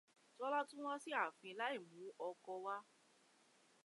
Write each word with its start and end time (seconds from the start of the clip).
Tọ́lá 0.37 0.59
tún 0.69 0.83
wá 0.87 0.95
sí 1.03 1.09
ààfin 1.21 1.57
láìmú 1.59 2.01
ọkọ 2.29 2.51
wá. 2.65 2.75